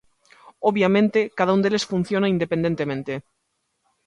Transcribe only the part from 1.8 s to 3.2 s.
funciona independentemente.